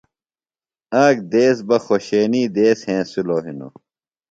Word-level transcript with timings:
آک 1.03 1.15
دیس 1.31 1.57
بہ 1.67 1.77
خوشینی 1.85 2.43
دیس 2.55 2.79
ہینسِلوۡ 2.87 3.43
ہِنوۡ 3.45 3.73